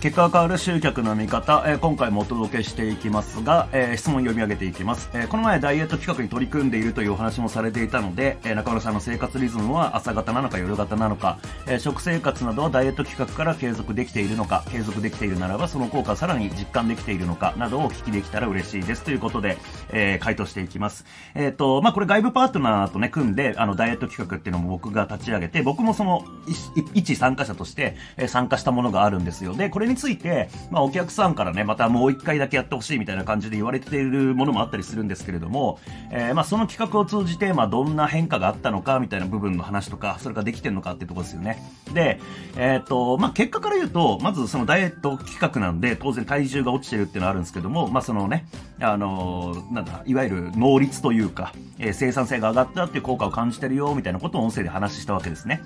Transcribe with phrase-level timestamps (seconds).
[0.00, 19.02] 結果が変わる集客の見方、えー、今回もお届けしていきますが、えー、質問読み上げていきます、えー、この前ダイエット企画に取り組んでいるというお話もされていたので、え中村さんの生活リズムは朝方なのか夜型なのか、え食生活などはダイエット企画から継続できているのか継続できているならばその効果さらに実感できているのかなどをお聞きできたら嬉しいです。
[19.02, 19.58] ということで、
[19.90, 21.06] え回答していきます。
[21.34, 26.24] えっ、とまあこれ外部パートナーとね組んであのダイエット企画っていうのも僕が立ち上げて僕もその
[26.94, 29.54] 一参加者として、え参加したものがあるんですよ。
[29.54, 35.78] でこれについてまあ、お客さんからね、またもう一回だけやってほしいみたいな感じで言われているものもあったりするんですけれども、
[36.10, 41.62] えー、まあ、その企画を通じて、まあ、どんな変化があったのかみたいな部分の話とか、それができてるのかっていうとこですよね。
[41.94, 42.20] で、
[42.56, 48.46] えっ、と、まあ、結果から言うと、まずそのダイエット企画なんで、当然体重が落ちてるっていうのはあるんですけども、まあ、そのね、
[48.80, 55.62] あのー、なんだ、いわゆる能率というか、えー、生産性が上がったっていう効果を感じてるよ、みたいなことを音声で話したわけですね。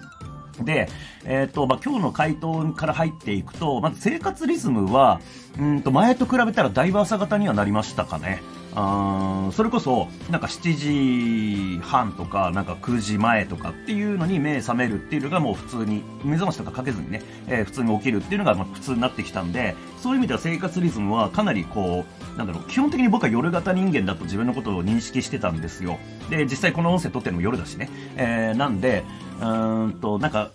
[0.60, 0.88] で、
[1.24, 5.20] えっ、ー、と、まあ、今日の回答から入っていくと、まず生活リズムは、
[5.58, 8.42] うんと、前と比べたらだいぶ朝型にはなりましたかね。
[8.74, 25.98] あそれこそ、なんか7時半とか、なんか9時前とかっていうのに目覚めるっていうのがもう普通に、目覚ましとかかけずにね、えー、普通に起きるっていうのがま普通になってきたんで、そういう意味では生活リズムはかなりこう、なんだろう、基本的に僕は夜型人間だと自分のことを認識してたんですよ。
[26.30, 27.90] で、実際この音声撮ってるのも夜だしね。
[28.16, 29.04] えー、なんで、
[29.42, 30.52] うんと、なんか、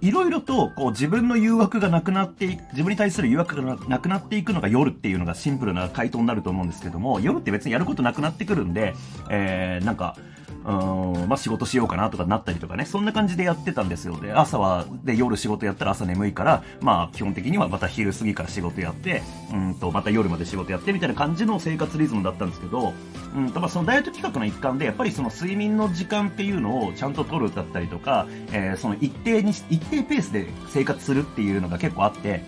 [0.00, 8.94] いろいろとこう自分の誘惑がなくなってい自分に対する誘惑がなくなっていくのが夜っていうのがシンプルな回答になると思うんですけども夜って別にやることなくなってくるんで、
[9.30, 10.16] えー、なんか
[10.66, 14.18] うんまあ、仕事しようかなとかなったりとかね、そんな感じでやってたんですよ。
[14.18, 22.94] で、朝は、で、夜仕事やったら朝眠いから、まあ、基本的にはまた昼過ぎから仕事やって、うんと、また夜まで仕事やってみたいな感じの生活リズムだったんですけど、
[23.36, 32.42] うんと、まあ、そのダイエット企画の一環で、やっぱりその睡眠の時間っていうのをちゃんと取るだったりとか、えー、その一定に、一定ペースで生活するっていうのが結構あって、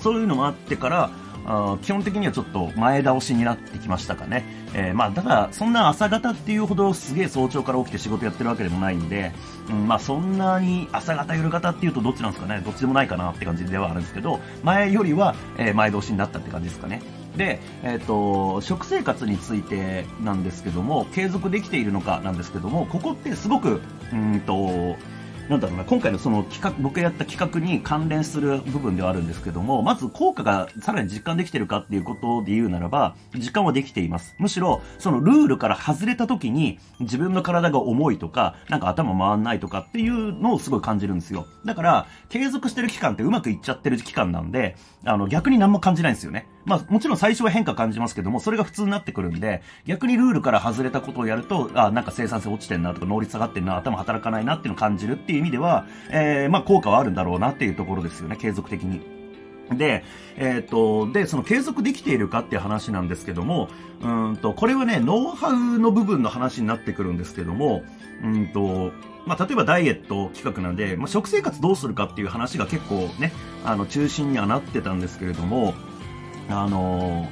[0.00, 1.10] そういうのもあってから、
[1.44, 4.44] あ基本的にはちょっと前倒しになってきましたかね。
[4.74, 9.32] えー、まあ、だから、そんな朝方っていうほどすげえ早朝から起きて仕事やってるわけでもないんで、
[9.68, 12.62] うん、まあ、そんなに朝方夜方っていうとどっちなんですかね。
[12.64, 17.02] どっちでもないかなって感じではあるんですけど、前よりは、え、前倒しになったって感じですかね。
[17.36, 23.80] で、えっ、ー、と、食生活についてなんですけども、継続できているのかなんですけども、ここってすごく、
[24.12, 24.96] うんと、
[25.52, 34.34] なんだろうな、今回のその企画、僕がやった企画に関連する部分ではあるんですけども、まず効果がさらに実感できてるかっていうことで言うならば、実感はできています。
[34.38, 41.46] むしろ、そのルールから外れた時に、自分の体が重いとか、なんか頭回んないとかっていうのをすごい感じるんですよ。
[41.66, 46.46] だから、継続してる期間ってうまくいっちゃってる期間なんで、あの、逆に何も感じないんですよね。
[46.64, 59.00] まあ、もちろん最初は変化感じますけども、それが普通になってくるんで、逆にルールから外れたことをやると、あ、なんか生産性落ちてんなとか、能率下がってんな、頭働かないなっていうのを感じるっていう意味では、えー、まあ、効果はあるんだろうなっていうところですよね、継続的に。
[59.76, 60.04] で、
[60.36, 63.68] えっ、と、で、その継続できているかっていう話なんですけども、
[64.02, 67.82] うんと、これはね、ノウハウの部分の話になってくるんですけども、
[68.22, 68.92] うんと、
[69.24, 73.32] まあ、例えばダイエット企画なんで、まあ、食生活どうするかっていう話が結構ね、
[73.64, 75.74] あの、中心にはなってたんですけれども、
[76.48, 77.28] あの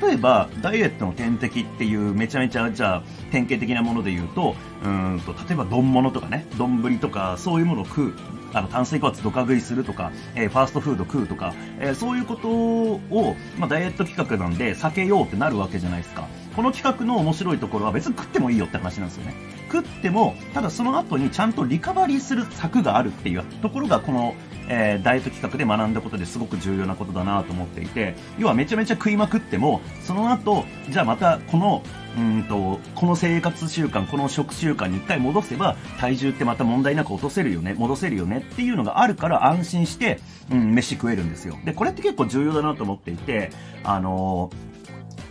[0.00, 8.14] 例えばダイエットの天敵っていうめちゃめちゃじゃあ典型的なもので言うとうんと例えば丼物とかね丼とかそういうものを食う
[8.52, 16.28] あの炭水化物ドカ食いするとか、えー、ファーストフード食うとか、えー、そういうことを、まあ、ダイエット企画なんで避けようってなるわけじゃないですか。
[16.54, 19.34] この企画の面白いところは別に食ってもいいよって話なんですよね。
[19.70, 24.34] 食ってもただその後にちゃんとリカバリーする策があるっていうところがこの
[24.68, 31.82] えー、ダイエット企画で学んだことですごく重要なことだなと思っていて、要はめちゃめちゃ食いまくっても、その後、じゃあまたこの、
[32.16, 41.58] うんと、この生活習慣、この食習慣に一回戻せば、体重ってまた問題なく落とせるよね、戻せるよねっていうのがあるから安心して、うん、飯食えるんですよ。
[41.64, 43.50] で、これって結構重要だなと思っていて、
[43.84, 44.50] あの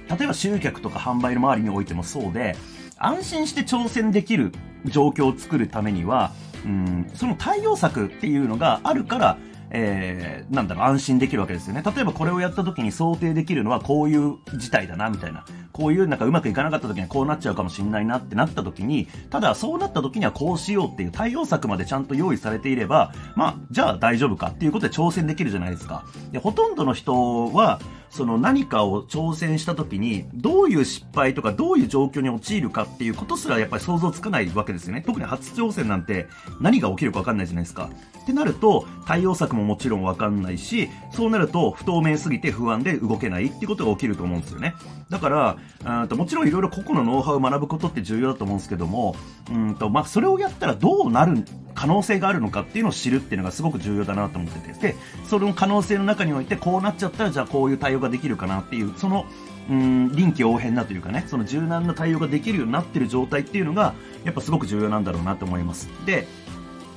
[0.08, 2.56] ー、例えば集客とか販売の周りにおいてもそうで、
[2.98, 4.52] 安心して挑戦できる
[4.86, 6.32] 状況を作るためには、
[6.66, 9.38] うん、その対応策っていうのがあるから、
[9.72, 11.84] えー、なんだろう、安心できるわけですよね。
[11.84, 15.46] 例えばこれをやった時に想定できるのはこういう事態だな、みたいな。
[15.72, 26.06] こういうなんかうまくいかなかった時にはこうなっちゃうかもしんないなってなった時に、ただそうなった時にはこうしようっていう対応策までちゃんと用意されていれば、まあ、じゃあ大丈夫かっていうことで挑戦できるじゃないですか。
[26.32, 27.80] で、ほとんどの人は、
[28.16, 35.04] その何かを挑戦した時に、どういう失敗とかどういう状況に陥るかっていうことすらやっぱり想像つかないわけですよね。
[35.06, 36.28] 特に初挑戦なんて
[36.62, 37.90] 何が起きるかわかんないじゃないですか。
[38.22, 44.76] ってなると、対応策ももちろんわかんないし、そうなると不透明すぎて不安で動けないってことが起きると思うんですよね。
[45.10, 49.16] だから、あともちろんいろいろ個々のノウハウを学ぶことって重要だと思うんですけども、
[49.52, 51.44] うんと、まあ、それをやったらどうなる
[51.74, 54.96] 可能性があるのかっていうのを知るっていうのがすごく重要だなと思ってて、で、
[55.28, 59.26] その可能性の中においてこうなっちゃったらじゃあこういう対応ができるかなっていう、その、
[59.70, 63.94] うん、臨機応変なというかね、その柔軟な対応ができるようになってる状態っていうのが、
[64.24, 65.90] やっぱすごく重要なんだろうなと思います。
[66.06, 66.28] で、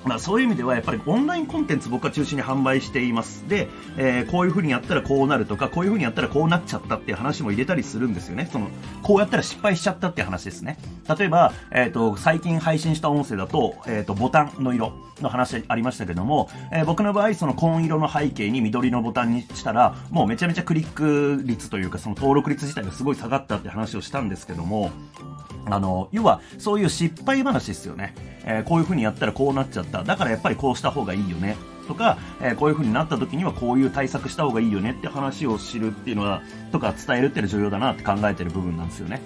[0.04, 3.48] まあ、そういう意味ではやっぱりオンラインコンテンツ僕は中心に販売しています。
[3.48, 8.48] で、えー、こういう風にやったらこうなるとか、こういう風にやったらこうなっちゃったっていう話も入れたりするんですよね。
[8.50, 8.68] その、
[9.02, 10.78] こうやったら失敗しちゃったっていう話ですね。
[11.18, 24.90] 例えば、え、ー、と、最近配信した音声だと、え、ー、と、ボタンの色の話ありましたけども、え僕の場合、その紺色の背景に緑のボタンにしたら、もうめちゃめちゃクリック率というか、その登録率自体がすごい下がったって話をしたんですけども、
[25.70, 28.14] あの、要は、そういう失敗話ですよね。
[28.44, 30.02] えー、こういう風にやったらこうなっちゃった。
[30.02, 31.56] だからやっぱりこうした方がいいよね。
[31.86, 39.20] とか、えー、こういう風になった時にはこういう対策した方がいいよねって話を知るっていうのは、とか伝えるっていうのは重要だなって考えてる部分なんですよね。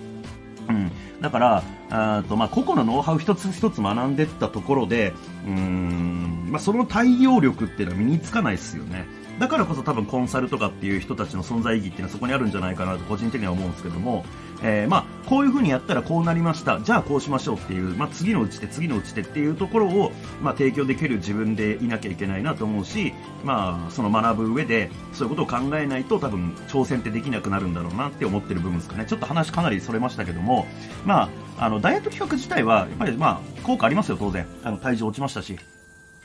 [0.68, 0.92] うん。
[1.20, 5.12] だから、あとまあ、個々のノウハウ一つ一つ学んでったところで、
[5.46, 9.06] うん、まあ、その対応力っていうのは身につかないですよね。
[9.42, 14.24] だからこそ多分コンサルとかっていう人たちの存在意義っていうのはそこにあるんじゃないかなと個人的には思うんですけども、
[14.62, 16.80] えー、まあ、こういう風にやったらこうなりました。
[16.80, 29.06] じゃあこうしましょうっていう、まあ、次のうちで次のうちでっていうところを、まあ、提供できる自分でいなきゃいけないなと思うし、まあ、その学ぶ上で、そういうことを考えないと多分挑戦ってできなくなるんだろうなって思ってる部分ですかね。
[29.06, 30.68] ちょっと話かなりそれましたけども、
[31.04, 31.28] ま
[31.58, 34.46] あ、あの、ダイエット企画自体は、やっぱりまあ、効果ありますよ、当然。
[34.62, 35.58] あの、体重落ちましたし。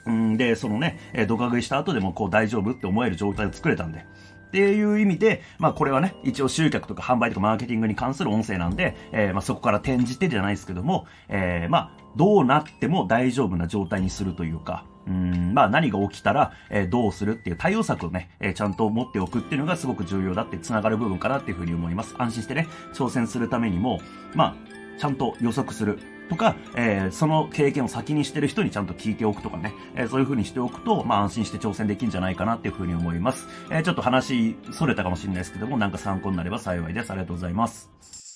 [0.07, 4.05] うんで、そのね、えー、ドカ食いした後でもこう大丈夫って思える状態を作れたんで。
[4.47, 22.15] っていう意味で、まあこれはね、一応集客とか販売とかマーケティングに関する音声なんで、えー、まあそこから転じてじゃないですけども、えー、まあどうなっても大丈夫な状態にするというか、うん、まあ何が起きたら、えー、どうするっていう対応策をね、えー、ちゃんと持っておくっていうのがすごく重要だって繋がる部分かなっていうふうに思います。
[22.17, 23.99] 安心してね、挑戦するためにも、
[24.33, 24.55] まあ、
[24.97, 25.99] ちゃんと予測する。
[26.29, 33.47] とか、えー、その経験を先にしてる人にちゃんと聞いておくとかね、えー、そういう風にしておくと、まあ安心して挑戦できるんじゃないかなっていう風に思います。
[33.69, 37.11] えー、ちょっと話、逸れたかもしれないですけども、なんか参考になれば幸いです。
[37.11, 38.26] ありがとうございます。